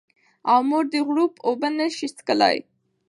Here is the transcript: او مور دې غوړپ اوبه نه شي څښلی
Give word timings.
او 0.51 0.59
مور 0.69 0.85
دې 0.93 0.99
غوړپ 1.07 1.33
اوبه 1.47 1.67
نه 1.77 1.87
شي 1.95 2.07
څښلی 2.15 2.57